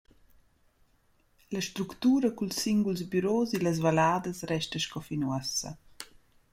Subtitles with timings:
[1.55, 5.71] La structura culs singuls büros illas valladas resta sco fin uossa.